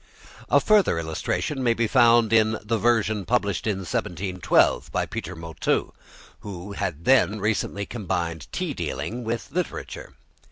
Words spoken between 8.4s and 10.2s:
tea dealing with literature.